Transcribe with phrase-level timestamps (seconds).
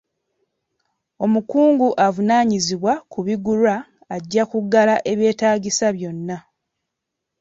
[1.25, 3.75] Omukungu avunaanyizibwa ku bigulwa
[4.15, 6.37] ajja kugala ebyetaagisa byonna.